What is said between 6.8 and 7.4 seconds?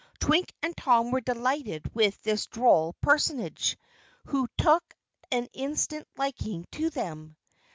them.